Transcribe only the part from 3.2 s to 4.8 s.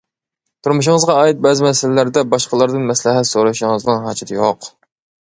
سورىشىڭىزنىڭ ھاجىتى يوق.